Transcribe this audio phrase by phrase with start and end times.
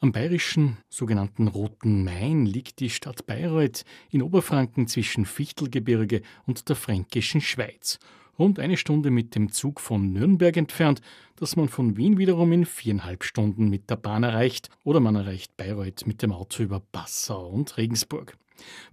[0.00, 6.76] Am bayerischen sogenannten Roten Main liegt die Stadt Bayreuth in Oberfranken zwischen Fichtelgebirge und der
[6.76, 7.98] fränkischen Schweiz.
[8.38, 11.00] Rund eine Stunde mit dem Zug von Nürnberg entfernt,
[11.34, 15.56] das man von Wien wiederum in viereinhalb Stunden mit der Bahn erreicht oder man erreicht
[15.56, 18.36] Bayreuth mit dem Auto über Passau und Regensburg.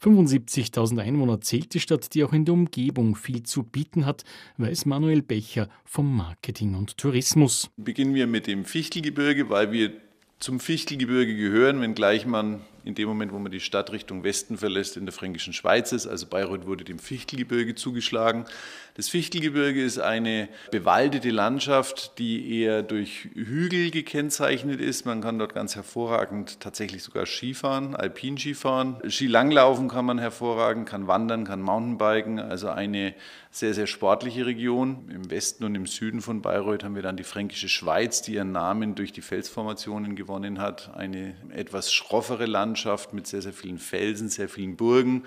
[0.01, 4.23] 75.000 Einwohner zählt die Stadt, die auch in der Umgebung viel zu bieten hat,
[4.57, 7.69] weiß Manuel Becher vom Marketing und Tourismus.
[7.77, 10.04] Beginnen wir mit dem Fichtelgebirge, weil wir
[10.39, 14.95] zum Fichtelgebirge gehören, wenngleich man in dem Moment, wo man die Stadt Richtung Westen verlässt,
[14.95, 16.05] in der Fränkischen Schweiz ist.
[16.05, 18.45] Also Bayreuth wurde dem Fichtelgebirge zugeschlagen.
[18.93, 25.05] Das Fichtelgebirge ist eine bewaldete Landschaft, die eher durch Hügel gekennzeichnet ist.
[25.05, 28.97] Man kann dort ganz hervorragend tatsächlich sogar Skifahren, Alpinskifahren.
[29.09, 32.39] Skilanglaufen kann man hervorragend, kann wandern, kann Mountainbiken.
[32.39, 33.15] Also eine
[33.49, 35.09] sehr, sehr sportliche Region.
[35.09, 38.51] Im Westen und im Süden von Bayreuth haben wir dann die Fränkische Schweiz, die ihren
[38.51, 40.95] Namen durch die Felsformationen gewonnen hat.
[40.95, 42.74] Eine etwas schroffere Landschaft
[43.13, 45.23] mit sehr, sehr vielen Felsen, sehr vielen Burgen.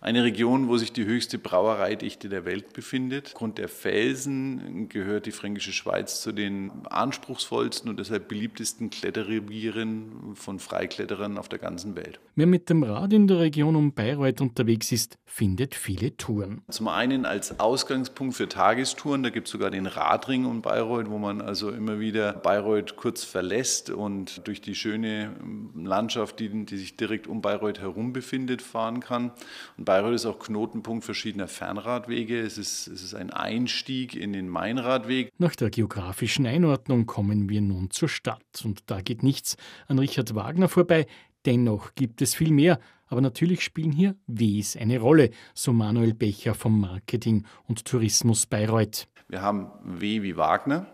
[0.00, 3.28] Eine Region, wo sich die höchste Brauereidichte der Welt befindet.
[3.28, 10.58] Aufgrund der Felsen gehört die Fränkische Schweiz zu den anspruchsvollsten und deshalb beliebtesten Kletterrevieren von
[10.58, 12.20] Freikletterern auf der ganzen Welt.
[12.34, 16.62] Wer mit dem Rad in der Region um Bayreuth unterwegs ist, findet viele Touren.
[16.70, 21.16] Zum einen als Ausgangspunkt für Tagestouren, da gibt es sogar den Radring um Bayreuth, wo
[21.16, 25.34] man also immer wieder Bayreuth kurz verlässt und durch die schöne
[25.74, 29.30] Landschaft, die, die sich direkt um Bayreuth herum befindet, fahren kann.
[29.78, 32.40] Und Bayreuth ist auch Knotenpunkt verschiedener Fernradwege.
[32.40, 35.30] Es ist, es ist ein Einstieg in den Mainradweg.
[35.38, 38.42] Nach der geografischen Einordnung kommen wir nun zur Stadt.
[38.64, 39.56] Und da geht nichts
[39.86, 41.06] an Richard Wagner vorbei.
[41.46, 42.80] Dennoch gibt es viel mehr.
[43.06, 49.06] Aber natürlich spielen hier Ws eine Rolle, so Manuel Becher vom Marketing und Tourismus Bayreuth.
[49.28, 50.88] Wir haben W wie Wagner.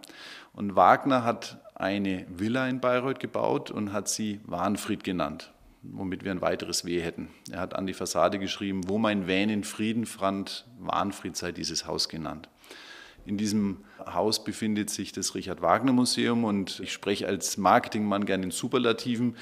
[0.52, 5.50] Und Wagner hat eine Villa in Bayreuth gebaut und hat sie Warnfried genannt
[5.82, 7.28] womit wir ein weiteres W hätten.
[7.50, 11.86] Er hat an die Fassade geschrieben, wo mein Wähn in Frieden fand, Warnfried sei dieses
[11.86, 12.48] Haus genannt.
[13.24, 18.44] In diesem Haus befindet sich das Richard Wagner Museum und ich spreche als Marketingmann gerne
[18.44, 19.36] in Superlativen.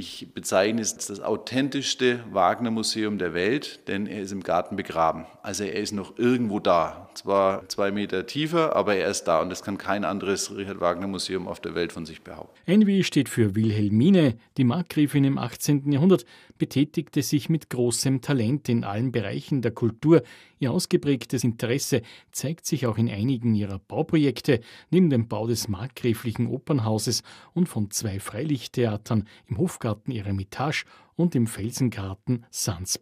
[0.00, 5.26] Ich bezeichne es als das authentischste Wagner-Museum der Welt, denn er ist im Garten begraben.
[5.42, 7.10] Also er ist noch irgendwo da.
[7.14, 11.48] Zwar zwei Meter tiefer, aber er ist da und das kann kein anderes Richard Wagner-Museum
[11.48, 12.56] auf der Welt von sich behaupten.
[12.66, 14.36] NW steht für Wilhelmine.
[14.56, 15.90] Die Markgräfin im 18.
[15.90, 16.24] Jahrhundert
[16.58, 20.22] betätigte sich mit großem Talent in allen Bereichen der Kultur.
[20.60, 24.60] Ihr ausgeprägtes Interesse zeigt sich auch in einigen ihrer Bauprojekte,
[24.90, 27.22] neben dem Bau des markgräflichen Opernhauses
[27.52, 30.84] und von zwei Freilichttheatern im Hofgarten Hofgarten Eremitage
[31.16, 33.00] und im Felsengarten Sans.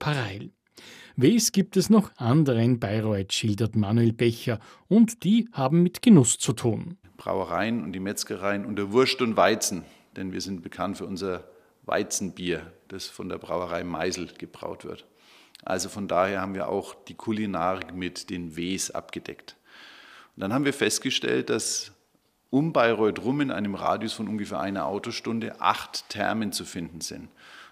[1.16, 6.38] Wes gibt es noch andere in Bayreuth, schildert Manuel Becher, und die haben mit Genuss
[6.38, 6.96] zu tun.
[7.16, 11.42] Brauereien und die Metzgereien unter Wurst und Weizen, denn wir sind bekannt für unser
[11.86, 15.06] Weizenbier, das von der Brauerei Meisel gebraut wird.
[15.64, 19.56] Also von daher haben wir auch die Kulinarik mit den Ws abgedeckt.
[20.36, 21.95] Und dann haben wir festgestellt, dass
[22.50, 27.28] um Bayreuth rum in einem Radius von ungefähr einer Autostunde acht Thermen zu finden sind.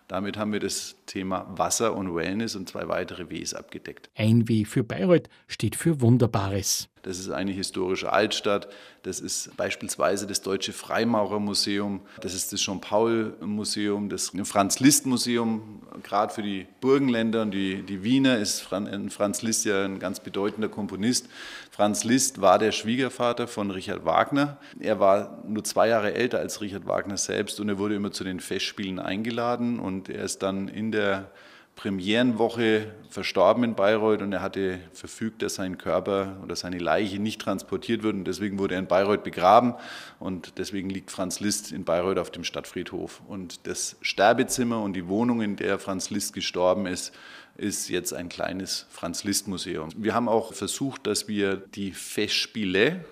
[0.08, 4.10] Damit haben wir das Thema Wasser und Wellness und zwei weitere Ws abgedeckt.
[4.14, 6.88] Ein W für Bayreuth steht für Wunderbares.
[7.04, 8.68] Das ist eine historische Altstadt.
[9.02, 12.00] Das ist beispielsweise das Deutsche Freimaurermuseum.
[12.22, 15.82] Das ist das Jean-Paul-Museum, das Franz-Liszt-Museum.
[16.02, 20.70] Gerade für die Burgenländer und die, die Wiener ist Franz Liszt ja ein ganz bedeutender
[20.70, 21.28] Komponist.
[21.70, 24.56] Franz Liszt war der Schwiegervater von Richard Wagner.
[24.80, 28.24] Er war nur zwei Jahre älter als Richard Wagner selbst und er wurde immer zu
[28.24, 31.30] den Festspielen eingeladen und er ist dann in der
[31.76, 37.40] Premierenwoche verstorben in Bayreuth und er hatte verfügt, dass sein Körper oder seine Leiche nicht
[37.40, 39.74] transportiert wird und deswegen wurde er in Bayreuth begraben
[40.18, 43.22] und deswegen liegt Franz Liszt in Bayreuth auf dem Stadtfriedhof.
[43.26, 47.12] Und das Sterbezimmer und die Wohnung, in der Franz Liszt gestorben ist,
[47.56, 49.90] ist jetzt ein kleines Franz Liszt Museum.
[49.96, 53.04] Wir haben auch versucht, dass wir die Festspiele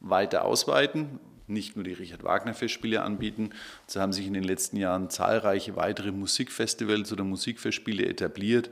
[0.00, 1.18] weiter ausweiten
[1.48, 3.50] nicht nur die Richard Wagner Festspiele anbieten.
[3.86, 8.70] So haben sich in den letzten Jahren zahlreiche weitere Musikfestivals oder Musikfestspiele etabliert.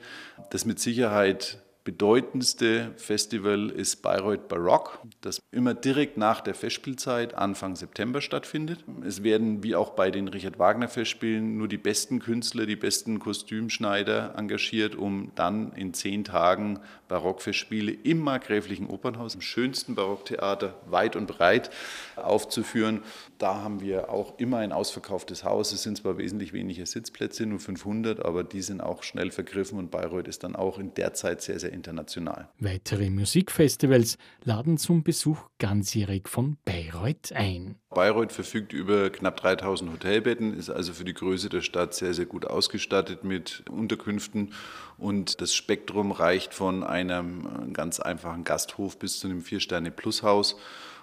[0.50, 7.76] Das mit Sicherheit bedeutendste Festival ist Bayreuth Barock, das immer direkt nach der Festspielzeit Anfang
[7.76, 8.84] September stattfindet.
[9.04, 13.18] Es werden wie auch bei den Richard Wagner Festspielen nur die besten Künstler, die besten
[13.18, 21.16] Kostümschneider engagiert, um dann in zehn Tagen Barockfestspiele im Markgräflichen Opernhaus, im schönsten Barocktheater weit
[21.16, 21.68] und breit
[22.16, 23.02] aufzuführen.
[23.36, 25.72] Da haben wir auch immer ein ausverkauftes Haus.
[25.72, 29.90] Es sind zwar wesentlich weniger Sitzplätze, nur 500, aber die sind auch schnell vergriffen und
[29.90, 32.48] Bayreuth ist dann auch in der Zeit sehr, sehr international.
[32.58, 37.76] Weitere Musikfestivals laden zum Besuch ganzjährig von Bayreuth ein.
[37.90, 42.26] Bayreuth verfügt über knapp 3000 Hotelbetten, ist also für die Größe der Stadt sehr, sehr
[42.26, 44.52] gut ausgestattet mit Unterkünften
[44.96, 50.56] und das Spektrum reicht von einem ganz einfachen Gasthof bis zu einem Vier-Sterne-Plus-Haus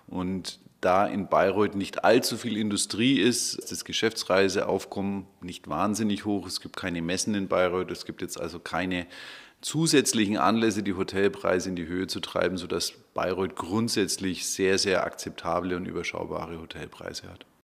[0.08, 6.48] und da in Bayreuth nicht allzu viel Industrie ist, ist das Geschäftsreiseaufkommen nicht wahnsinnig hoch.
[6.48, 9.06] Es gibt keine Messen in Bayreuth, es gibt jetzt also keine
[9.62, 15.76] zusätzlichen Anlässe, die Hotelpreise in die Höhe zu treiben, sodass Bayreuth grundsätzlich sehr, sehr akzeptable
[15.76, 17.46] und überschaubare Hotelpreise hat.